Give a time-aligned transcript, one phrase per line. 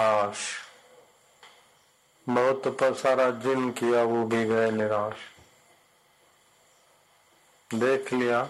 [0.00, 0.38] आश
[2.26, 5.16] बहुत पर सारा जिन किया वो भी गए निराश।
[7.70, 8.46] देख लिया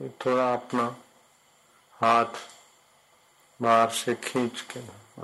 [0.00, 0.84] थोड़ा अपना
[1.92, 2.38] हाथ
[3.60, 4.80] बाहर से खींच के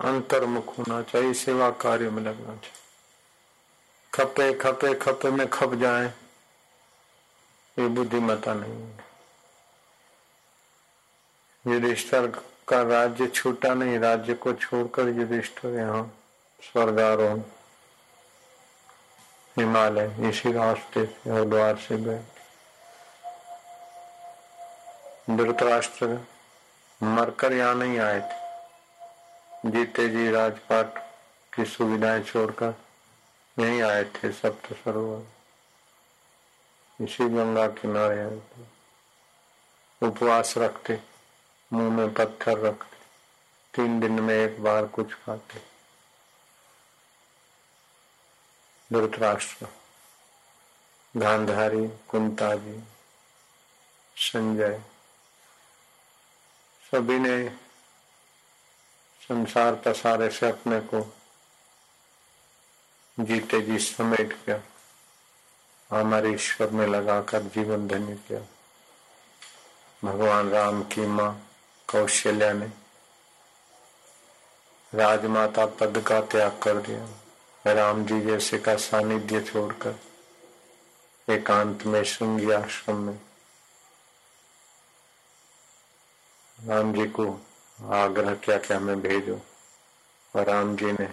[0.09, 2.85] अंतर्मुख होना चाहिए, सेवा कार्य में लगना चाहिए।
[4.13, 6.07] खपे खपे खपे में खप जाए,
[7.77, 9.05] ये बुद्धिमता नहीं है।
[11.65, 12.27] युधिष्ठर
[12.69, 16.03] का राज्य छूटा नहीं, राज्य को छोड़कर युधिष्ठर यहाँ
[16.63, 17.41] स्वर्गारोहण,
[19.57, 22.23] हिमालय, इसी रास्ते से हरिद्वार से गए
[25.31, 26.07] धृतराष्ट्र
[27.03, 30.99] मरकर यहाँ नहीं आए थे। जीते जी राजपाट
[31.53, 32.75] की सुविधाएँ छोड़कर
[33.59, 35.23] यहीं आए थे सप्त सरोवर।
[37.05, 38.65] इसी गंगा किनारे आए थे।
[40.07, 40.97] उपवास रखते
[41.73, 42.97] मुँह में पत्थर रखते
[43.75, 45.61] तीन दिन में एक बार कुछ खाते।
[48.93, 49.67] धृतराष्ट्र,
[51.17, 52.83] गांधारी कुंता जी
[54.17, 54.81] संजय,
[56.93, 57.49] सभी ने
[59.29, 61.01] संसार पसारे से अपने को
[63.21, 64.61] जीते जी समेट किया।
[65.91, 68.41] हमारे ईश्वर में लगाकर जीवन धन्य किया।
[70.05, 71.43] भगवान राम की माँ
[71.89, 72.67] कौशल्या ने
[74.93, 79.99] राजमाता पद का त्याग कर दिया। राम जी जैसे का सानिध्य छोड़कर
[81.29, 83.19] एकांत में श्रृंगी आश्रम में
[86.59, 87.25] राम जी को
[87.93, 89.41] आग्रह किया कि हमें भेजो
[90.35, 91.07] और राम जी ने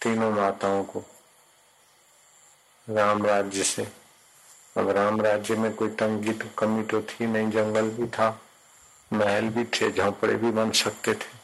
[0.00, 1.04] तीनों माताओं को
[2.88, 3.82] राम राज्य से।
[4.76, 8.28] अब राम राज्य में कोई तंगी तो कमी तो थी नहीं, जंगल भी था।
[9.12, 11.36] महल भी थे झोंपड़े भी बन सकते थे।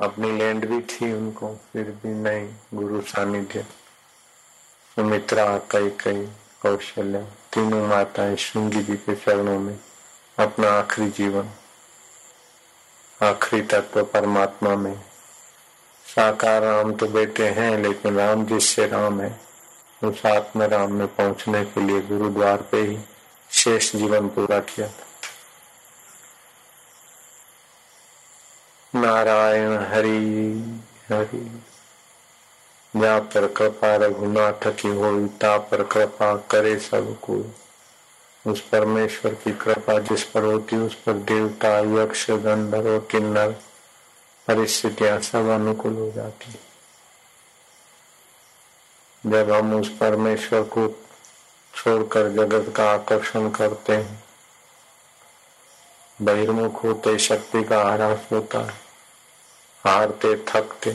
[0.00, 3.62] अपनी लैंड भी थी उनको, फिर भी नहीं, गुरु सानिध्य।
[4.94, 6.26] सुमित्रा, कई कई,
[6.62, 9.78] कौशल्या, तीनों माताएँ श्रृंगी जी के चरणों में
[10.38, 11.48] अपना आखिरी जीवन।
[13.22, 15.00] आखिरी तत्व परमात्मा में।
[16.16, 19.40] साकार राम तो बेटे हैं, लेकिन राम जिससे राम है,
[20.04, 22.98] उस आत्म राम में पहुँचने के लिए गुरुद्वार पे ही
[23.50, 25.11] शेष जीवन पूरा किया था।
[28.94, 30.18] नारायण हरि
[31.08, 31.62] हरि।
[32.96, 37.44] जा पर कृपा रघुनाथ की हो ता पर कृपा करे सबको
[38.50, 43.50] उस परमेश्वर की कृपा जिस पर होती, उस पर देवता, यक्ष, गंधर्व, किन्नर,
[44.46, 46.52] परिस्थितियाँ सब अनुकूल हो जाती।
[49.26, 50.88] जब हम उस परमेश्वर को
[51.74, 54.21] छोड़कर जगत का आकर्षण करते हैं
[56.22, 58.80] बहिर्मुख होते शक्ति का आरास होता है
[59.84, 60.90] हारते, थकते।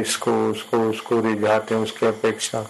[0.00, 2.62] इसको, उसको उसको रिझाते, उसकी अपेक्षा।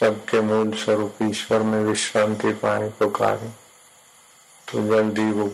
[0.00, 3.48] सबके मूल स्वरूप ईश्वर में विश्रांति पाए पुकारे
[4.68, 5.48] तो जल्दी वो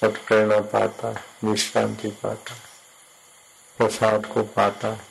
[0.00, 2.60] सत्प्रेरणा पाता है विश्रांति पाता है
[3.78, 5.09] प्रसाद को पाता। है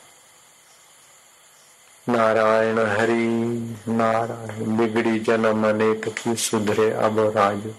[2.10, 3.28] नारायण हरि,
[3.88, 7.74] नारायण, बिगड़ी जन्म, अनेक की सुधरे अब राज।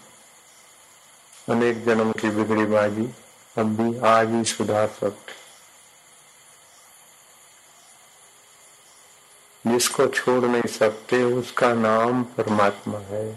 [1.49, 3.11] अनेक जन्म की बिगड़ी बाजी,
[3.59, 5.41] अब भी आज ही सुधार सकते
[9.67, 13.33] जिसको छोड़ नहीं सकते, उसका नाम परमात्मा है।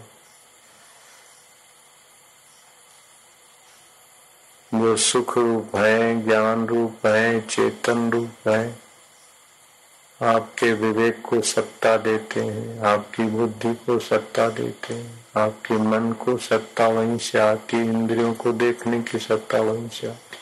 [4.74, 8.83] जो सुख रूप है, ज्ञान रूप है, चेतन रूप है
[10.24, 16.36] आपके विवेक को सत्ता देते हैं, आपकी बुद्धि को सत्ता देते हैं, आपके मन को
[16.36, 20.36] सत्ता वहीं से आती इंद्रियों को देखने की सत्ता वहीं से आती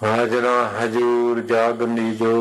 [0.00, 2.32] हाजरा हजूर जागनी जो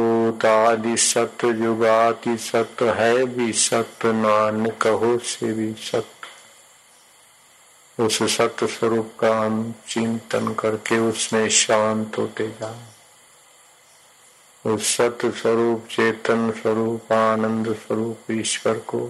[0.48, 6.28] आदि सत्य जुगाति सत्य है भी सत्य नान कहो से भी सत्य।
[8.04, 12.94] उस सत्य स्वरूप का हम चिंतन करके उसमें शांत होते जाए।
[14.65, 19.07] उस सत्य स्वरूप चेतन स्वरूप आनंद स्वरूप ईश्वर को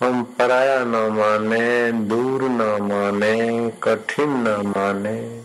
[0.00, 5.44] हम पराया न माने, दूर न माने, कठिन न माने,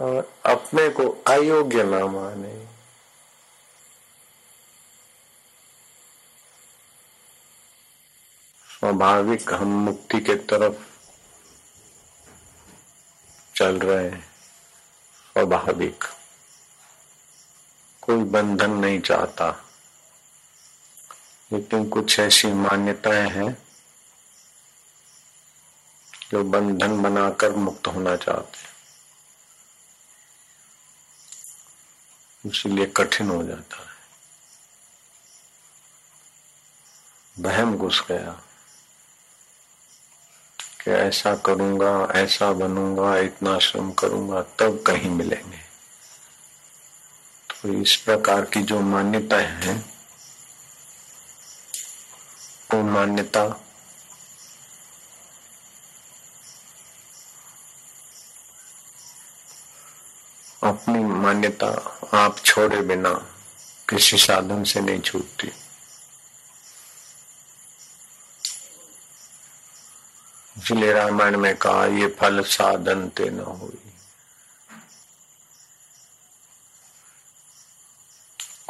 [0.00, 2.66] और अपने को अयोग्य न माने।
[8.80, 10.82] स्वाभाविक हम मुक्ति के तरफ़
[13.56, 14.30] चल रहे हैं।
[15.32, 16.04] स्वाभाविक।
[18.02, 19.64] कोई बंधन नहीं चाहता।
[21.52, 23.66] लेकिन कुछ ऐसी मान्यताएँ हैं
[26.30, 28.70] जो बंधन बनाकर मुक्त होना चाहते
[32.48, 34.00] इसलिए कठिन हो जाता है।
[37.38, 38.42] बहम घुस गया
[40.80, 45.69] कि ऐसा करूँगा, ऐसा बनूँगा, इतना श्रम करूँगा, तब कहीं मिलेंगे।
[47.62, 49.76] तो इस प्रकार की जो मान्यताएँ हैं,
[52.74, 53.42] वो मान्यता
[60.62, 61.68] अपनी मान्यता
[62.14, 63.12] आप छोड़े बिना
[63.88, 65.52] किसी साधन से नहीं छूटती।
[70.58, 73.89] इसलिए रामायण में कहा, ये फल साधन ते न हुई।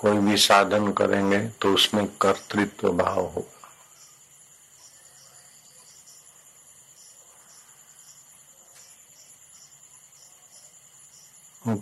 [0.00, 3.56] कोई भी साधन करेंगे तो उसमें कर्तृत्व भाव होगा।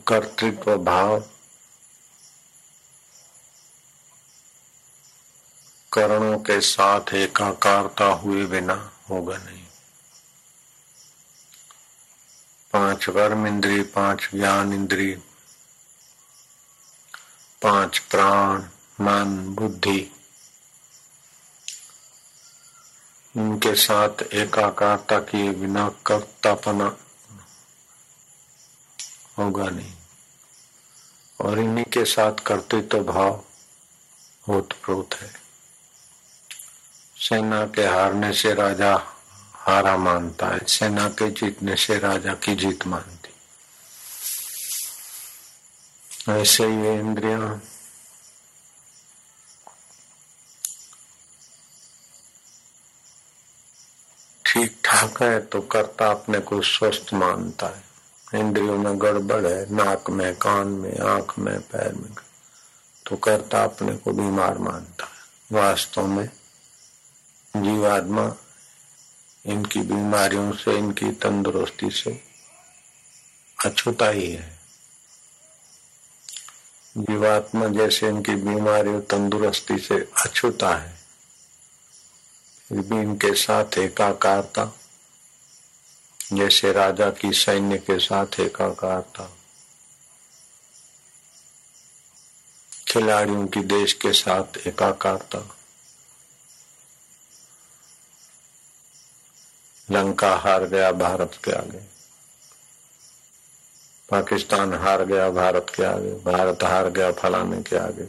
[0.09, 1.19] कर्तृत्व भाव,
[5.93, 8.75] करणों के साथ एकाकारता हुए बिना
[9.11, 9.65] होगा नहीं।
[12.73, 15.15] पाँच कर्म इंद्री पाँच ज्ञान इंद्री
[17.62, 18.62] पाँच प्राण,
[19.00, 20.10] मन, बुद्धि।
[23.37, 26.96] इनके साथ एकाकारता किए बिना कर्तापना
[29.38, 29.94] होगा नहीं।
[31.40, 33.44] और इन्हीं के साथ करते तो भाव
[34.49, 35.31] होत प्रोत है।
[37.16, 38.96] सेना के हारने से राजा
[39.55, 43.18] हारा मानता है, सेना के जीतने से राजा की जीत मानती
[46.28, 47.60] ऐसे ही, इंद्रिया।
[54.46, 57.84] ठीक ठाक है तो करता अपने को स्वस्थ मानता है।
[58.40, 62.14] इंद्रियों में गड़बड़ है, नाक में, कान में, आँख में, पैर में।
[63.06, 65.19] तो करता अपने को बीमार मानता है।
[65.52, 66.26] वास्तव में
[67.56, 68.34] जीवात्मा
[69.46, 72.22] इनकी बीमारियों से, इनकी तंदुरुस्ती से
[73.64, 74.57] अछूता ही है।
[76.96, 80.99] जीवात्मा जैसे इनकी बीमारी तंदुरुस्ती से अछूता है।
[82.69, 84.79] फिर भी इनके साथ एकाकारता,
[86.32, 89.37] जैसे राजा की सैन्य के साथ एकाकारता।
[92.88, 95.56] खिलाड़ियों की देश के साथ एकाकारता।
[99.91, 101.97] लंका हार गया, भारत के आगे।
[104.08, 108.05] पाकिस्तान हार गया, भारत के आगे, भारत हार गया, फलाने के आगे।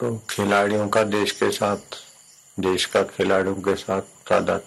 [0.00, 1.98] तो खिलाड़ियों का देश के साथ,
[2.60, 4.62] देश का खिलाड़ियों के साथ तादाद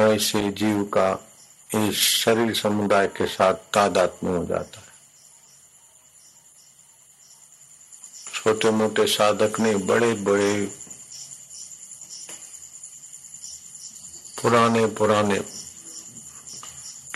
[0.00, 1.28] ऐसे जीव का
[1.74, 4.86] इस शरीर समुदाय के साथ तादाद में हो जाता है।
[8.34, 10.66] छोटे मोटे साधक ने बड़े बड़े
[14.42, 15.57] पुराने पुराने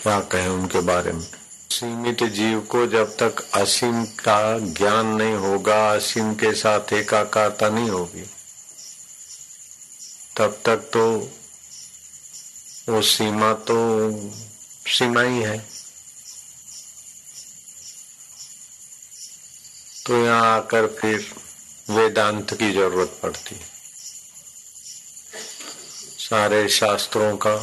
[0.02, 1.26] क्या कहें उनके बारे में?
[1.70, 7.90] सीमित जीव को जब तक असीम का ज्ञान नहीं होगा, असीम के साथ एकाकारता नहीं
[7.90, 8.24] होगी,
[10.36, 11.04] तब तक तो
[12.88, 13.76] वो सीमा तो
[14.86, 15.58] सीमा ही है।
[20.06, 21.26] तो यहाँ आकर फिर
[21.90, 23.70] वेदांत की ज़रूरत पड़ती है।
[26.20, 27.54] सारे शास्त्रों का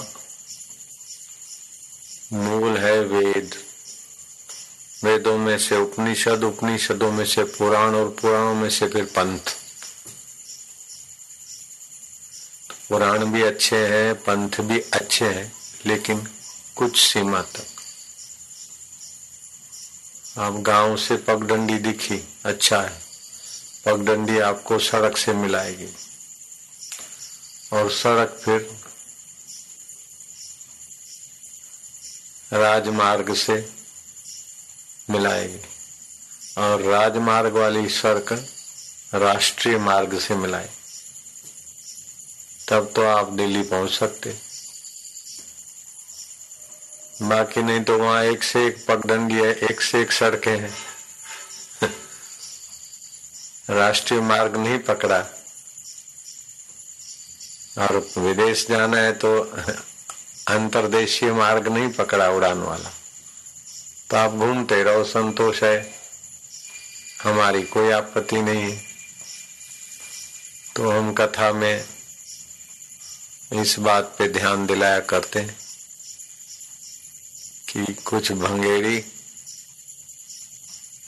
[2.33, 3.55] मूल है वेद।
[5.03, 9.39] वेदों में से उपनिषद, उपनिषदों में से पुराण और पुराणों में से फिर पंथ।
[12.89, 15.53] पुराण भी अच्छे हैं, पंथ भी अच्छे हैं,
[15.85, 16.27] लेकिन
[16.75, 17.65] कुछ सीमा तक।
[20.39, 23.01] आप गाँव से पगडंडी दिखी अच्छा है।
[23.85, 25.89] पगडंडी आपको सड़क से मिलाएगी।
[27.73, 28.88] और सड़क फिर
[32.53, 33.69] राजमार्ग से
[35.09, 35.59] मिलाएगी।
[36.57, 38.33] और राजमार्ग वाली सड़क
[39.13, 40.69] राष्ट्रीय मार्ग से मिलाए
[42.69, 44.37] तब तो आप दिल्ली पहुँच सकते।
[47.21, 50.75] बाकी नहीं तो वहाँ एक से एक पगडंडी है, एक से एक सड़कें हैं।
[53.69, 55.19] राष्ट्रीय मार्ग नहीं पकड़ा।
[57.77, 59.43] और विदेश जाना है तो
[60.49, 62.91] अंतरदेशीय मार्ग नहीं पकड़ा उड़ान वाला।
[64.09, 65.77] तो आप घूमते रहो, संतोष है।
[67.23, 68.77] हमारी कोई आपत्ति नहीं
[70.75, 71.85] तो हम कथा में
[73.53, 75.55] इस बात पे ध्यान दिलाया करते हैं
[77.69, 78.97] कि कुछ भंगेड़ी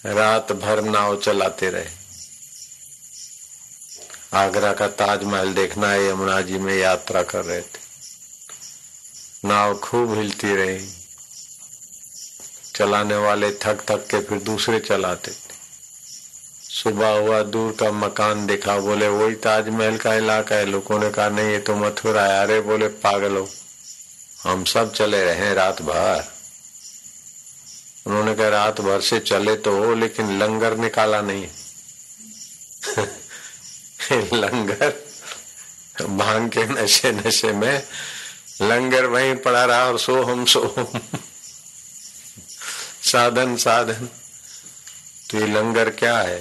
[0.06, 1.90] रात भर नाव चलाते रहे।
[4.34, 7.91] आगरा का ताजमहल देखना है यमुना जी में यात्रा कर रहे थे।
[9.46, 10.88] नाव खूब हिलती रही।
[12.76, 15.56] चलाने वाले थक थक के फिर दूसरे चलाते थे।
[16.70, 21.30] सुबह हुआ, दूर का मकान देखा, बोले, वही ताजमहल का इलाका है। लोगों ने कहा,
[21.30, 23.50] नहीं, ये तो मथुरा है। अरे, बोले, पागल हो।
[24.44, 26.32] हम सब चले रहे रात भर।
[28.08, 31.48] उन्होंने कहा, रात भर से चले तो हो, लेकिन लंगर निकाला नहीं
[34.34, 34.94] लंगर,
[36.06, 37.88] भाँग के नशे नशे में
[38.62, 41.00] लंगर वहीं पड़ा रहा और सो हम सो हम
[43.04, 44.10] साधन साधन।
[45.30, 46.40] तो ये लंगर क्या है?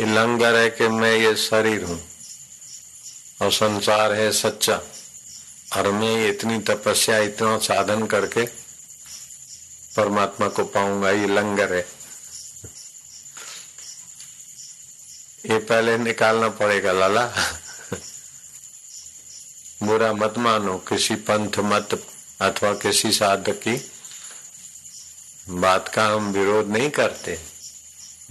[0.00, 2.00] ये लंगर है कि मैं ये शरीर हूँ
[3.42, 4.80] और संसार है सच्चा।
[5.76, 8.44] और मैं इतनी तपस्या, इतना साधन करके
[9.96, 11.86] परमात्मा को पाऊँगा, ये लंगर है।
[15.50, 17.32] ये पहले निकालना पड़ेगा, लाला।
[19.82, 21.94] बुरा मत मानो, किसी पंथ मत
[22.40, 23.74] अथवा किसी साधक की
[25.48, 27.38] बात का हम विरोध नहीं करते।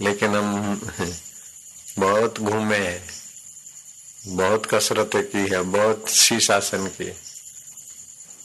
[0.00, 0.80] लेकिन हम
[1.98, 3.04] बहुत घूमे हैं,
[4.26, 7.12] बहुत कसरत की है, बहुत शीशासन की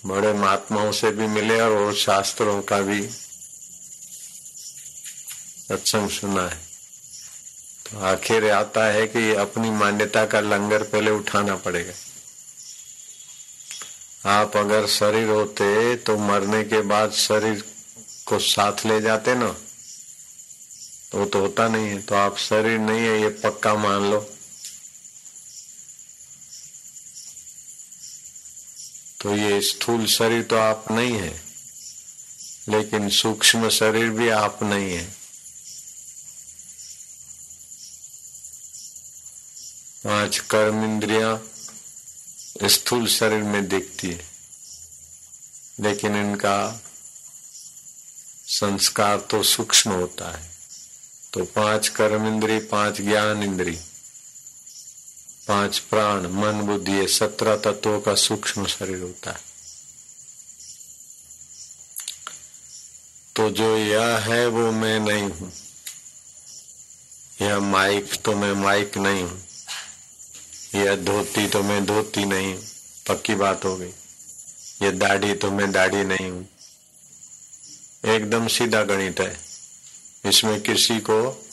[0.05, 3.01] बड़े महात्माओं से भी मिले और वो शास्त्रों का भी
[5.69, 6.59] सत्संग सुना है।
[7.85, 11.93] तो आखिर आता है कि अपनी मान्यता का लंगर पहले उठाना पड़ेगा।
[14.21, 17.63] आप अगर शरीर होते तो मरने के बाद शरीर
[18.27, 19.55] को साथ ले जाते ना
[21.12, 24.19] तो तो होता नहीं है तो आप शरीर नहीं है, ये पक्का मान लो।
[29.21, 31.33] तो ये स्थूल शरीर तो आप नहीं है,
[32.69, 35.05] लेकिन सूक्ष्म शरीर भी आप नहीं है।
[40.03, 41.33] पाँच कर्म इंद्रिया
[42.63, 44.25] स्थूल शरीर में दिखती है।
[45.79, 46.83] लेकिन इनका
[48.47, 50.51] संस्कार तो सूक्ष्म होता है।
[51.33, 53.79] तो पाँच कर्म इंद्री पाँच ज्ञान इंद्री
[55.47, 59.47] पाँच प्राण, मन, बुद्धि, ये सत्रह तत्वों का सूक्ष्म शरीर होता है।
[63.35, 65.53] तो जो यह है, वो मैं नहीं हूँ।
[67.41, 69.47] यह माइक तो मैं माइक नहीं हूँ।
[70.77, 72.63] यह धोती तो मैं धोती नहीं हूँ।
[73.07, 73.91] पक्की बात हो गई।
[74.81, 76.50] ये दाढ़ी तो मैं दाढ़ी नहीं हूँ।
[78.05, 79.39] एकदम सीधा गणित है।
[80.25, 81.46] इसमें किसी को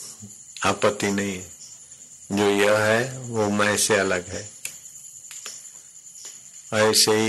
[0.63, 1.55] आपत्ति नहीं है।
[2.31, 4.49] जो यह है, वो मैं से अलग है।
[6.73, 7.27] ऐसे ही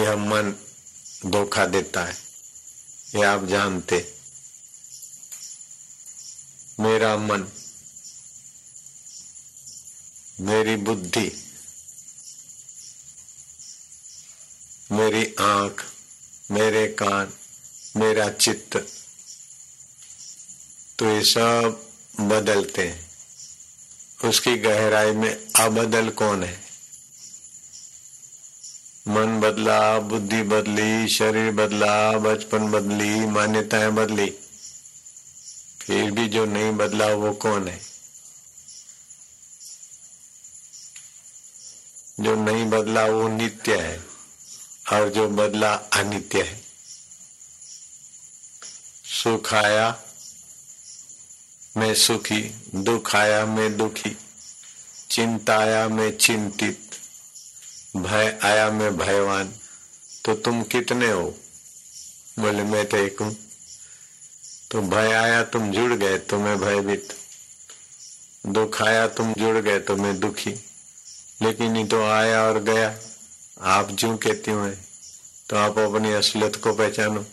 [0.00, 0.54] यह मन
[1.26, 2.16] धोखा देता है।
[3.14, 4.14] ये आप जानते।
[6.80, 7.48] मेरा मन
[10.40, 11.32] मेरी बुद्धि,
[14.92, 15.84] मेरी आँख,
[16.50, 17.32] मेरे कान,
[17.96, 18.76] मेरा चित्त
[20.98, 23.10] तो ये सब बदलते हैं।
[24.28, 26.60] उसकी गहराई में अबदल कौन है?
[29.08, 34.30] मन बदला, बुद्धि बदली, शरीर बदला, बचपन बदली, मान्यताएँ बदली,
[35.80, 37.99] फिर भी जो नहीं बदला वो कौन है?
[42.20, 44.04] जो नहीं बदला वो नित्य है,
[44.92, 46.62] और जो बदला अनित्य है।
[49.22, 50.02] सुख आया,
[51.76, 54.16] मैं सुखी, दुख आया, मैं दुखी।
[55.10, 56.90] चिंता आया, मैं चिंतित।
[57.96, 59.52] भय आया, मैं भयवान।
[60.24, 61.38] तो तुम कितने हो?
[62.38, 63.36] बोले, मैं तो एक हूँ।
[64.70, 67.08] तो भय आया, तुम जुड़ गए तो मैं भयभीत।
[68.46, 70.69] दुख आया, तुम जुड़ गए तो मैं दुखी।
[71.40, 72.88] लेकिन ये तो आया और गया।
[73.68, 74.70] आप जो कहती हुए
[75.48, 77.24] तो आप अपनी असलियत को पहचानो।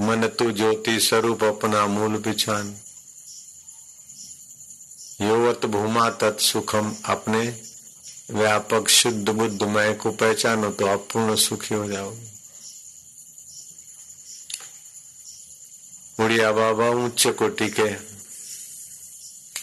[0.00, 2.74] मन तू ज्योति स्वरूप अपना मूल पिछान
[5.20, 7.46] योवत भूमा तत्सुखम अपने।
[8.30, 12.26] व्यापक शुद्ध बुद्ध मय को पहचानो तो आप पूर्ण सुखी हो जाओगे
[16.18, 17.88] उड़िया बाबा उच्च कोटि के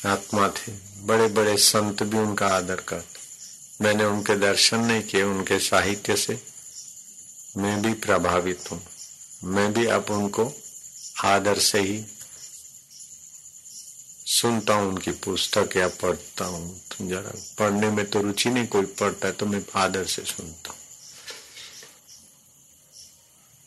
[0.06, 0.72] आत्मा थे।
[1.02, 6.40] बड़े बड़े संत भी उनका आदर करते। मैंने उनके दर्शन नहीं किए उनके साहित्य से।
[7.58, 8.82] मैं भी प्रभावित हूँ।
[9.44, 10.54] मैं भी अब उनको
[11.24, 12.06] आदर से ही
[14.28, 19.28] सुनता हूँ, उनकी पुस्तक या पढ़ता हूँ। जरा पढ़ने में तो रुचि नहीं, कोई पढ़ता
[19.28, 20.80] है तो मैं आदर से सुनता हूँ।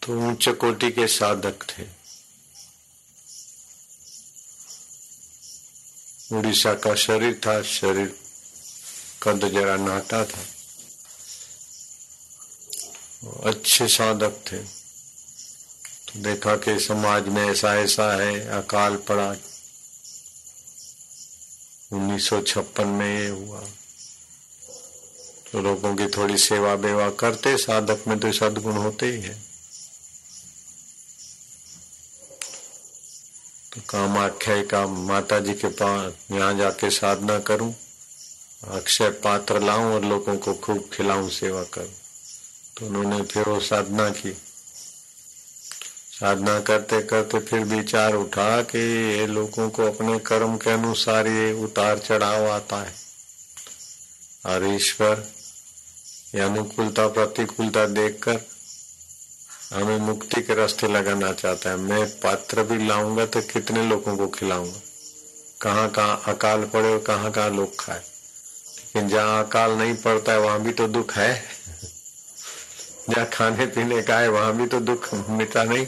[0.02, 1.97] तो ऊंच कोटि के साधक थे।
[6.32, 8.18] उड़ीसा का शरीर था, शरीर
[9.22, 10.44] कद जरा नहाता था।
[13.44, 14.58] अच्छे साधक थे।
[16.08, 19.36] तो देखा कि समाज में ऐसा ऐसा है, अकाल पड़ा।
[21.92, 23.60] 1956 में ये हुआ।
[25.52, 29.42] तो लोगों की थोड़ी सेवा बेवा करते, साधक में तो सदगुण होते ही है।
[33.88, 37.74] कामाख्या का माता जी के पास, यहाँ जाके साधना करूँ,
[38.64, 41.94] अक्षय पात्र लाऊं और लोगों को खूब खिलाऊं, सेवा करूँ।
[42.76, 44.32] तो उन्होंने फिर वो साधना की।
[46.20, 48.78] साधना करते करते फिर विचार उठा कि
[49.18, 52.94] ये लोगों को अपने कर्म के अनुसार ये उतार चढ़ाव आता है।
[54.46, 55.24] और ईश्वर,
[56.34, 58.40] ये अनुकूलता, प्रतिकूलता देखकर
[59.74, 64.28] हमें मुक्ति के रास्ते लगाना चाहता है। मैं पात्र भी लाऊँगा तो कितने लोगों को
[64.28, 64.80] खिलाऊँगा?
[65.62, 67.98] कहाँ कहाँ अकाल पड़े और कहाँ कहाँ लोग खाए?
[67.98, 71.44] लेकिन जहाँ अकाल नहीं पड़ता है, वहाँ भी तो दुख है।
[73.10, 75.86] जहाँ खाने पीने का है, वहाँ भी तो दुख मिटा नहीं।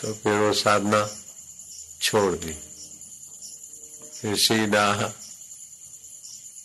[0.00, 1.10] तो फिर वो साधना
[2.02, 2.56] छोड़ दी।
[4.20, 5.14] फिर सीधा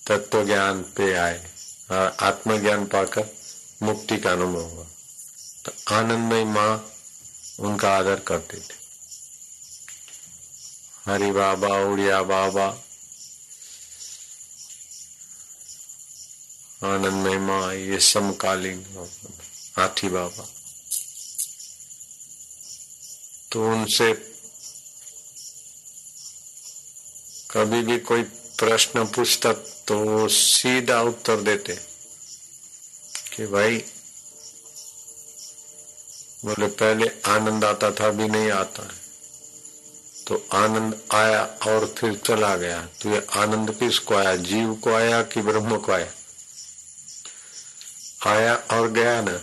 [0.07, 1.45] तत्व ज्ञान पे आए
[1.91, 3.29] और आत्मज्ञान पाकर
[3.84, 4.86] मुक्ति का अनुभव हुआ।
[5.65, 6.74] तो आनंदमय माँ
[7.60, 8.84] उनका आदर करते थे।
[11.05, 12.65] हरि बाबा, उड़िया बाबा,
[16.84, 18.86] आनंदमय माँ, ये समकालीन
[19.77, 20.48] हाथी बाबा।
[23.51, 24.13] तो उनसे
[27.51, 28.24] कभी भी कोई
[28.60, 29.54] प्रश्न पूछता
[29.88, 31.75] तो सीधा उत्तर देते
[33.36, 33.84] कि भाई
[36.45, 39.05] बोले पहले आनंद आता था, अभी नहीं आता है।
[40.27, 44.36] तो आनंद आया और फिर चला गया। तो ये आनंद किसको आया?
[44.36, 46.12] जीव को आया कि ब्रह्म को आया?
[48.25, 49.38] आया और गया ना।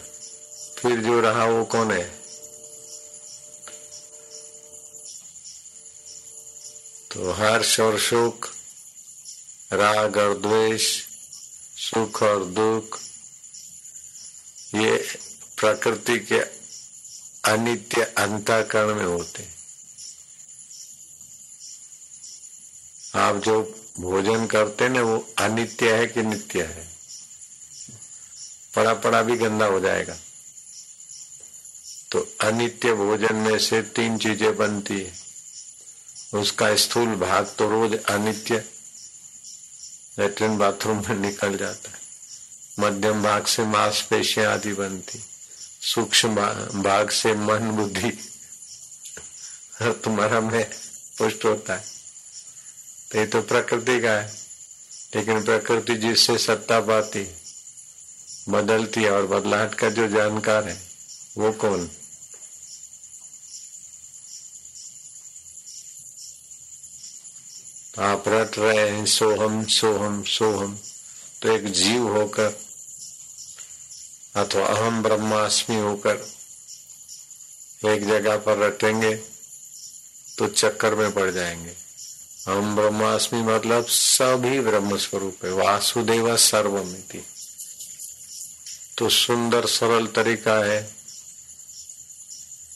[0.78, 2.22] फिर जो रहा वो कौन है?
[7.12, 8.48] तो हर्ष और सुख
[9.72, 11.02] राग और द्वेष,
[11.76, 12.98] सुख और दुख,
[14.74, 15.18] ये
[15.56, 16.51] प्रकृति के
[17.44, 19.48] अनित्य अंतकरण में होते
[23.14, 26.88] आप जो भोजन करते ना, वो अनित्य है कि नित्य है?
[28.76, 30.16] पड़ा पड़ा भी गंदा हो जाएगा।
[32.12, 35.12] तो अनित्य भोजन में से तीन चीज़ें बनती है।
[36.34, 38.64] उसका स्थूल भाग तो रोज अनित्य,
[40.18, 41.98] लेट्रिन बाथरूम में निकल जाता है।
[42.80, 45.18] मध्यम भाग से मांसपेशियाँ आदि बनती
[45.82, 46.34] सूक्ष्म
[46.82, 48.10] भाग से मन बुद्धि,
[50.04, 50.64] तुम्हारा में
[51.18, 51.84] पुष्ट होता है।
[53.10, 54.32] तो ये तो प्रकृति का है,
[55.16, 57.26] लेकिन प्रकृति जिससे सत्ता पाती,
[58.48, 60.80] बदलती है और बदलाहट का जो जानकार है,
[61.38, 61.90] वो कौन?
[68.00, 70.78] आप रट रहे हैं, सोहम सोहम सोहम
[71.42, 72.56] तो एक जीव होकर
[74.36, 76.16] अथवा अहम ब्रह्मास्मि होकर
[77.88, 79.14] एक जगह पर रटेंगे
[80.38, 81.74] तो चक्कर में पड़ जाएँगे।
[82.46, 87.24] हम ब्रह्मास्मि मतलब सभी ब्रह्म स्वरूप है। वासुदेव सर्वमिति।
[88.98, 90.94] तो सुंदर सरल तरीका है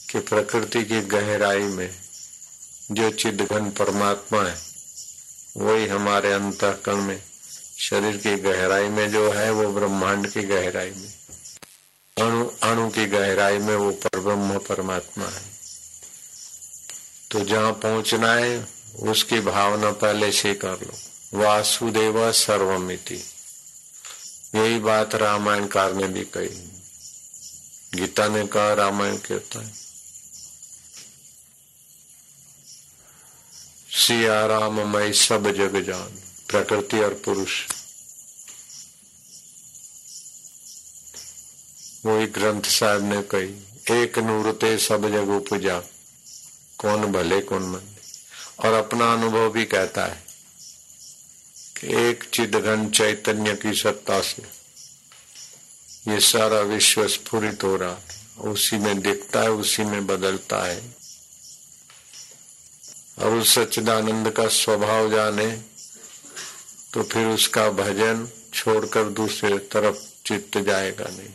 [0.09, 1.95] कि प्रकृति की गहराई में
[2.91, 4.61] जो चिदघन परमात्मा है,
[5.57, 7.23] वही हमारे अंतकरण में,
[7.77, 11.13] शरीर की गहराई में जो है, वो ब्रह्मांड की गहराई में।
[12.17, 15.45] अणु अणु की गहराई में वो पर ब्रह्म परमात्मा है।
[17.31, 18.67] तो जहाँ पहुँचना है,
[18.99, 20.93] उसकी भावना पहले से कर लो।
[21.39, 23.23] वासुदेव सर्वमिति।
[24.55, 26.71] यही बात रामायणकार ने भी कही।
[27.93, 29.71] गीता ने कहा, रामायण कहता है,
[33.89, 36.09] सिया राम मई सब जग जान,
[36.49, 37.63] प्रकृति और पुरुष।
[42.07, 43.53] वही ग्रंथ साहब ने कही।
[44.03, 45.79] एक नूरते सब जग उपजा
[46.77, 47.95] कौन भले, कौन मन
[48.59, 50.23] और अपना अनुभव भी कहता है
[51.79, 54.43] कि एक चिदघन चैतन्य की सत्ता से
[56.11, 58.17] ये सारा विश्व स्फुरित हो रहा है।
[58.51, 60.81] उसी में दिखता है, उसी में बदलता है।
[63.19, 65.47] और उस सच्चिदानंद का स्वभाव जाने
[66.93, 71.33] तो फिर उसका भजन छोड़कर दूसरे तरफ़ चित्त जाएगा नहीं।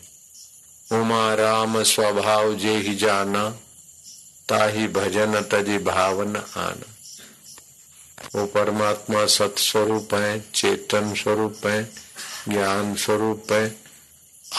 [0.93, 3.49] उमा राम स्वभाव जे ही जाना,
[4.49, 6.89] ताही भजन तजी भावन आना।
[8.35, 11.83] वो परमात्मा सत्स्वरूप है चेतन स्वरूप है
[12.49, 13.75] ज्ञान स्वरूप है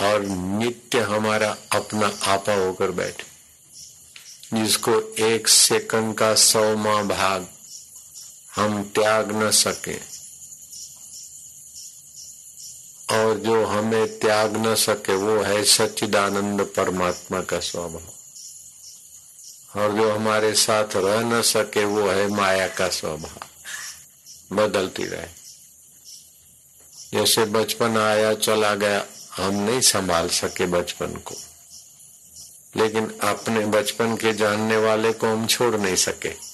[0.03, 3.35] और नित्य हमारा अपना आपा होकर बैठे।
[4.61, 7.47] जिसको एक सेकंड का सौमा भाग
[8.57, 10.14] हम त्याग न सके।
[13.11, 18.03] और जो हमें त्याग न सके, वो है सच्चिदानंद परमात्मा का स्वभाव।
[19.81, 23.39] और जो हमारे साथ रह न सके, वो है माया का स्वभाव।
[24.57, 25.45] बदलती रहे।
[27.13, 31.35] जैसे बचपन आया, चला गया, हम नहीं संभाल सके बचपन को।
[32.77, 36.54] लेकिन अपने बचपन के जानने वाले को हम छोड़ नहीं सके।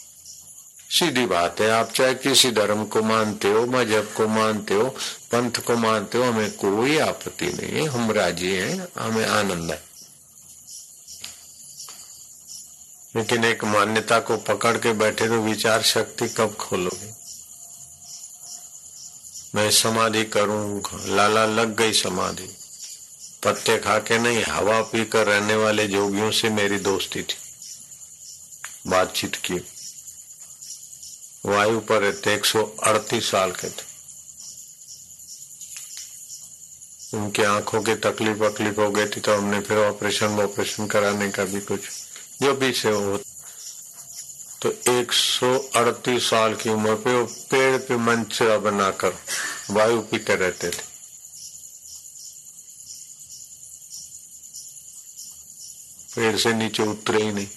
[0.92, 4.85] सीधी बात है, आप चाहे किसी धर्म को मानते हो, मज़हब को मानते हो,
[5.33, 9.83] पंथ को मानते हो, हमें कोई आपत्ति नहीं है हम राज़ी हैं, हमें आनंद है।
[13.16, 17.12] लेकिन एक मान्यता को पकड़ के बैठे तो विचार शक्ति कब खोलोगे?
[19.55, 22.57] मैं समाधि करूँगा, लाला लग गई समाधि।
[23.42, 27.37] पत्ते खा के नहीं, हवा पीकर रहने वाले जोगियों से मेरी दोस्ती थी।
[28.87, 29.61] बातचीत की।
[31.44, 33.88] वायु पर रहते एक सौ अड़तीस साल के थे।
[37.14, 41.44] उनकी आँखों की तकलीफ़ वकलीफ हो गई थी तो हमने फिर ऑपरेशन ऑपरेशन कराने का
[41.44, 41.81] भी कुछ,
[42.42, 43.18] जो भी से हो।
[44.62, 49.12] तो एक सौ अड़तीस साल की उम्र पे वो पेड़ पे मंचरा बनाकर
[49.70, 50.88] वायु पीते रहते थे।
[56.14, 57.48] पेड़ से नीचे उतरे ही नहीं।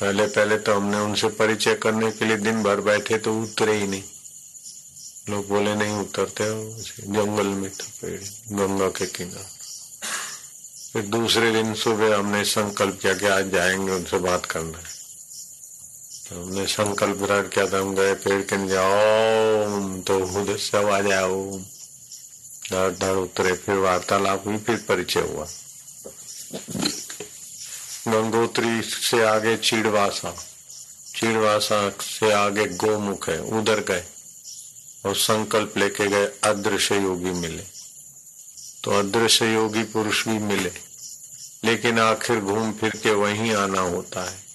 [0.00, 3.86] पहले पहले तो हमने उनसे परिचय करने के लिए दिन भर बैठे तो उतरे ही
[3.86, 4.02] नहीं।
[5.28, 6.44] लोग बोले, नहीं, उतरते
[7.02, 8.20] जंगल में था पेड़,
[8.52, 9.56] गंगा के किनारे।
[10.92, 14.96] फिर दूसरे दिन सुबह हमने संकल्प किया कि आज जाएँगे उनसे बात करना। है
[16.28, 20.88] तो हमने संकल्प विराट किया था, हम गए पेड़ के नीचे ओम तो खुद सब
[20.88, 21.58] आ जाओ।
[22.70, 25.46] धड़ धड़ उतरे, फिर वार्तालाप हुई, फिर परिचय हुआ।
[28.08, 30.46] गंगोत्री से आगे चीड़वासा
[31.16, 34.04] चीड़वासा से आगे गोमुख है, उधर गए
[35.06, 37.62] और संकल्प लेके गए, अदृश्य योगी मिले।
[38.84, 40.72] तो अदृश्य योगी पुरुष भी मिले,
[41.64, 44.46] लेकिन आखिर घूम फिर के वहीं आना होता है।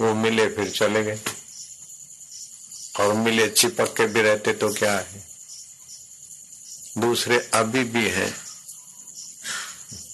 [0.00, 1.20] वो मिले फिर चले गए।
[3.00, 5.26] और मिले चिपक के भी रहते तो क्या है?
[6.98, 8.36] दूसरे अभी भी हैं।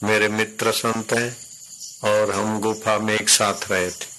[0.05, 1.52] मेरे मित्र संत हैं।
[2.05, 4.13] और हम गुफा में एक साथ रहे थे।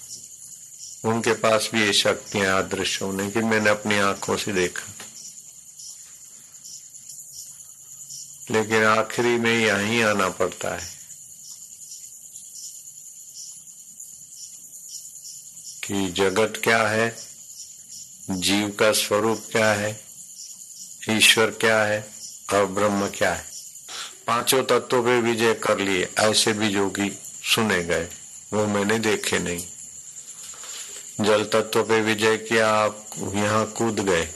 [1.05, 4.83] उनके पास भी ये शक्तियाँ अदृश्य होने की मैंने अपनी आँखों से देखा
[8.51, 10.93] लेकिन आखिरी में यहीं आना पड़ता है।
[15.83, 17.15] कि जगत क्या है?
[18.29, 20.01] जीव का स्वरूप क्या है?
[21.09, 22.07] ईश्वर क्या है?
[22.53, 23.45] और ब्रह्म क्या है?
[24.27, 28.09] पाँचों तत्वों पे विजय कर लिए, ऐसे भी जोगी सुने गए।
[28.53, 29.67] वो मैंने देखे नहीं।
[31.21, 34.33] जल तत्व पे विजय किया आप यहाँ कूद गए।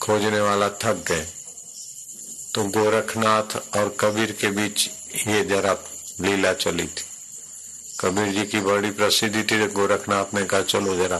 [0.00, 1.26] खोजने वाला थक गए।
[2.54, 4.90] तो गोरखनाथ और कबीर के बीच
[5.26, 5.72] ये जरा
[6.20, 7.04] लीला चली थी।
[8.00, 11.18] कबीर जी की बड़ी प्रसिद्धि थी गोरखनाथ ने कहा, चलो जरा।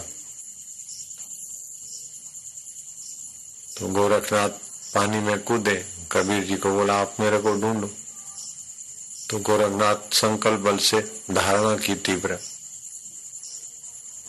[3.79, 4.51] तो गोरखनाथ
[4.95, 7.91] पानी में कूदे, कबीर जी को बोला, आप मेरे को ढूंढो।
[9.31, 12.39] तो गोरखनाथ संकल्प बल से धारणा की तीव्र।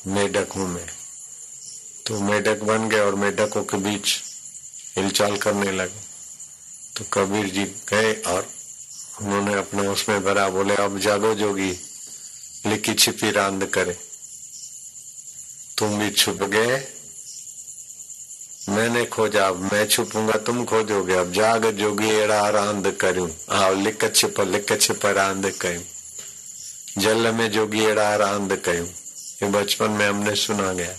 [0.07, 0.87] मेढक हूँ मैं।
[2.05, 4.21] तो मेढक बन गए और मेढकों के बीच
[4.97, 5.99] हिलचाल करने लगे।
[6.97, 8.49] तो कबीर जी गए और
[9.21, 11.79] उन्होंने अपने उसमें भरा, बोले, अब जागो जोगी,
[12.65, 13.97] लिखी छिपी रांद करे।
[15.77, 16.94] तुम भी छुप गए
[18.69, 24.15] मैंने खोजा, अब मैं छुपूँगा, तुम खोजोगे। अब जाग जोगी, एड़ा रांद करूँ। आओ लिक
[24.15, 25.81] छिप लिक छिप, रांद कयूं।
[26.97, 28.87] जल में जोगी, एड़ा रांद कयूं।
[29.43, 30.93] ये बचपन में हमने सुना गया।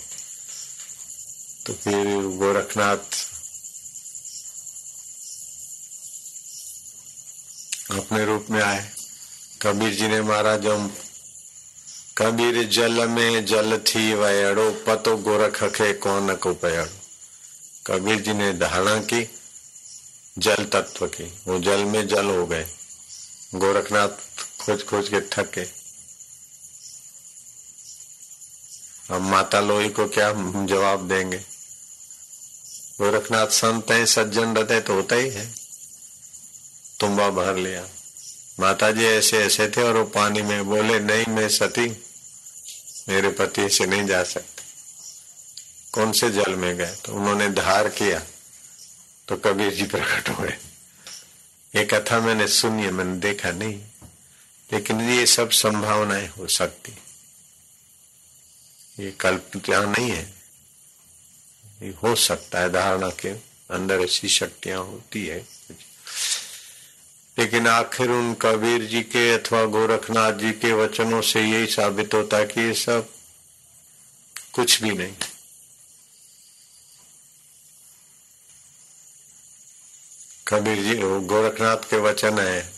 [1.65, 3.25] तो फिर गोरखनाथ,
[7.91, 8.89] अपने रूप में आए।
[9.61, 10.89] कबीर जी ने मारा जम।
[12.17, 17.06] कबीर, जल में जल थी वयड़ो पतो गोरख खे कौन को पयड़ो
[17.87, 19.29] कबीर जी ने धारणा की,
[20.37, 22.67] जल तत्व की। वो जल में जल हो गए।
[23.55, 24.09] गोरखनाथ
[24.59, 25.77] खोज खोज के थके
[29.15, 30.31] अब माता लोही को क्या
[30.65, 31.37] जवाब देंगे?
[32.99, 35.55] गोरखनाथ संत है, सज्जन रहते तो होता ही है।
[36.99, 37.87] तुम्बा भर लिया।
[38.59, 42.03] माता जी ऐसे ऐसे थे और वो पानी में बोले, नहीं, मैं सती।
[43.09, 44.56] मेरे पति से नहीं जा सकते।
[45.97, 46.95] कौन से जल में गए?
[47.05, 48.19] तो उन्होंने धार किया।
[49.27, 50.49] तो कबीर जी प्रकट हुए।
[51.75, 53.79] ये कथा मैंने सुनी है, मैंने देखा नहीं।
[54.73, 56.91] लेकिन ये सब संभावनाएँ हो सकती।
[59.03, 60.33] ये कल्पना नहीं है।
[61.81, 63.29] ये हो सकता है, धारणा के
[63.73, 65.47] अंदर ऐसी शक्तियाँ होती है।
[67.39, 72.37] लेकिन आखिर उन कबीर जी के अथवा गोरखनाथ जी के वचनों से यही साबित होता
[72.37, 73.09] है कि ये सब
[74.53, 75.13] कुछ भी नहीं।
[80.47, 82.73] कबीर जी गोरखनाथ के वचन है।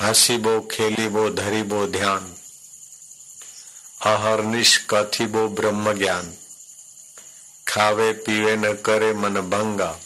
[0.00, 2.34] हसी बो, खेली बो, धरी बो ध्यान।
[4.02, 6.34] अहरनिश कथी बो ब्रह्म ज्ञान।
[7.68, 10.00] खावे पीवे न करे मन भंगा।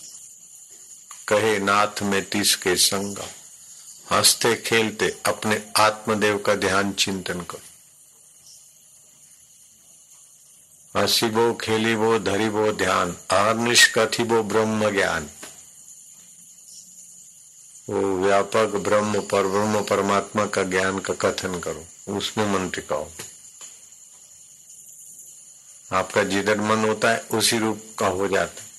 [1.29, 3.29] कहे नाथ में तीस के संगा।
[4.17, 7.61] हँसते खेलते अपने आत्मदेव का ध्यान चिंतन करो।
[11.01, 15.31] हसी बो हसीबो खेलीबो धरीबो ध्यान। अहरनिश कथिबो ब्रह्म ज्ञान।
[17.91, 23.09] वो व्यापक ब्रह्म पर, ब्रह्म परमात्मा का ज्ञान का कथन करो, उसमें मन टिकाओ।
[25.93, 28.71] आपका जिधर मन होता है, उसी रूप का हो जाता है।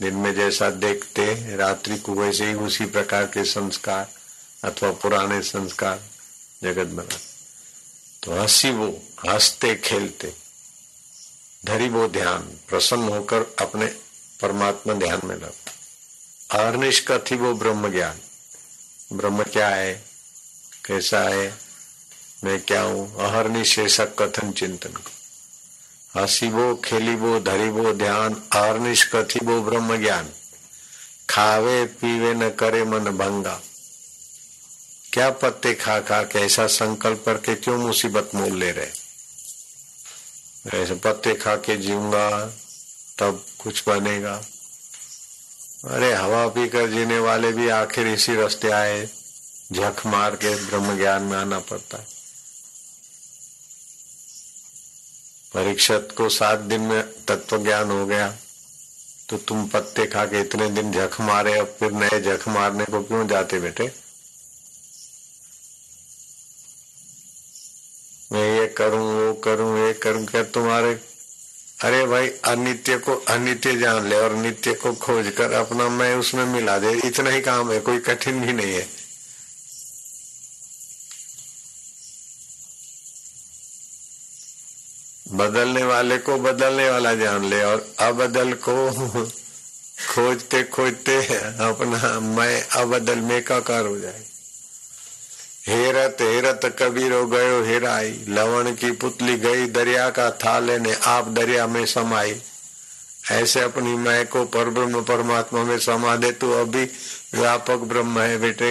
[0.00, 4.08] दिन में जैसा देखते, रात्रि को वैसे ही उसी प्रकार के संस्कार
[4.64, 6.02] अथवा पुराने संस्कार
[6.62, 7.18] जगत बना
[8.22, 10.34] तो हँसी वो, हँसते, खेलते।
[11.64, 13.86] धरी वो ध्यान, प्रसन्न होकर अपने
[14.40, 15.52] परमात्मा ध्यान में लग
[16.50, 18.16] अहरनिश का थी वो ब्रह्म ज्ञान।
[19.12, 20.04] ब्रह्म क्या है?
[20.84, 21.54] कैसा है?
[22.44, 23.16] मैं क्या हूँ?
[23.16, 24.94] अहरनिश ऐसा कथन चिंतन
[26.16, 30.28] हसीबो, खेलीबो, धरीबो, ध्यान, अहरनिश कथी कथिबो, ब्रह्म ज्ञान।
[31.30, 33.62] खावे, पीवे, न करे मन भंगा।
[35.12, 38.90] क्या पत्ते खा खा के ऐसा संकल्प करके क्यों मुसीबत मोल ले रहे?
[40.82, 42.46] ऐसे पत्ते खा के जीऊँगा,
[43.18, 44.42] तब कुछ बनेगा।
[45.84, 49.06] अरे हवा पीकर जीने वाले भी आखिर इसी रास्ते आए।
[49.72, 52.06] झक मार के ब्रह्म ज्ञान में आना पड़ता है।
[55.54, 58.36] परीक्षत को सात दिन में तत्व ज्ञान हो गया।
[59.28, 63.02] तो तुम पत्ते खा के इतने दिन झक मारे अब फिर नए झक मारने को
[63.02, 63.92] क्यों जाते बेटे?
[68.32, 71.09] मैं ये करूँ, वो करूँ, ये करूँ, क्या तुम्हारे
[71.84, 76.44] अरे भाई, अनित्य को, अनित्य जान ले और नित्य को खोज कर अपना मैं उसमें
[76.44, 78.88] मिला दे। इतना ही काम है, कोई कठिन भी नहीं है।
[85.32, 88.74] बदलने वाले को बदलने वाला जान ले और अबदल को
[90.14, 91.16] खोजते खोजते
[91.66, 94.22] अपना मैं अबदल में काकार हो जाए।
[95.70, 101.66] हेरत हेरत कबीरो गयो हेराई। लवण की पुतली गई दरिया का था लेने आप दरिया
[101.66, 102.42] में समाई।
[103.30, 106.84] ऐसे अपनी मैं को पर ब्रह्म परमात्मा में समा दे, तू अभी
[107.34, 108.70] व्यापक ब्रह्म है बेटे।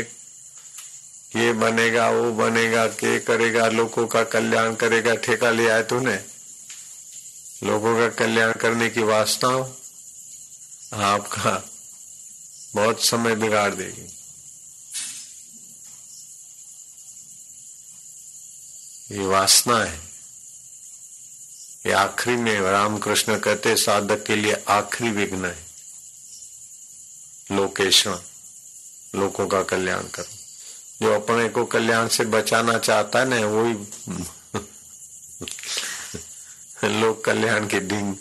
[1.36, 6.20] ये बनेगा, वो बनेगा, के करेगा, लोगों का कल्याण करेगा, ठेका लिया है तूने।
[7.64, 9.50] लोगों का कल्याण करने की वासना
[11.08, 11.70] आपका
[12.76, 14.19] बहुत समय बिगाड़ देगी।
[19.12, 20.00] ये वासना है।
[21.86, 25.70] ये आखिरी में रामकृष्ण कहते, साधक के लिए आखिरी विघ्न है।
[27.52, 28.18] लोकेशण,
[29.16, 30.40] लोगों का कल्याण करो।
[31.02, 33.74] जो अपने को कल्याण से बचाना चाहता है ना, वही
[37.02, 38.16] लोक कल्याण की डिंग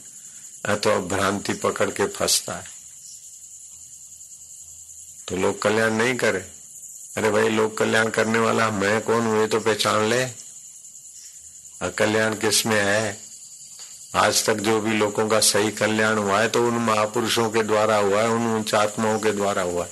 [0.65, 2.65] अथवा भ्रांति पकड़ के फंसता है।
[5.29, 6.53] तो लोक कल्याण नहीं करे।
[7.17, 10.48] अरे भाई लोक कल्याण करने वाला मैं कौन हुए तो पहचान ले।
[11.81, 13.19] कल्याण किसमें है?
[14.17, 17.97] आज तक जो भी लोगों का सही कल्याण हुआ है तो उन महापुरुषों के द्वारा
[17.97, 19.91] हुआ है, उन उच्च आत्माओं के द्वारा हुआ है,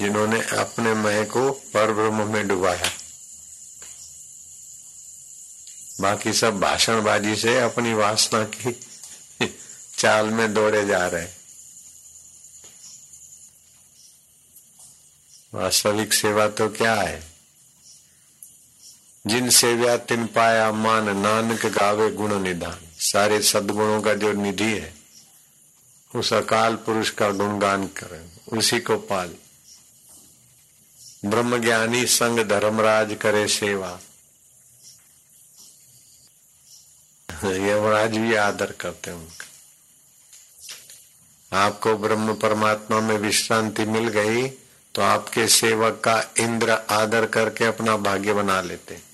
[0.00, 2.90] जिन्होंने अपने मय को पर ब्रह्म में डुबाया।
[6.00, 8.72] बाकी सब भाषणबाजी से अपनी वासना की
[9.98, 11.26] चाल में दौड़े जा रहे
[15.54, 17.31] वास्तविक सेवा तो क्या है?
[19.26, 24.94] जिन सेव्या तिन पाया मान नानक गावे गुण निधान सारे सदगुणों का जो निधि है,
[26.14, 29.34] उस अकाल पुरुष का गुणगान करें, उसी को पाल।
[31.24, 34.00] ब्रह्म ज्ञानी संग धर्मराज करे सेवा।
[37.44, 39.46] यमराज भी आदर करते हैं उनका।
[41.58, 44.48] आपको ब्रह्म परमात्मा में विश्रांति मिल गई
[44.94, 49.11] तो आपके सेवक का इंद्र आदर करके अपना भाग्य बना लेते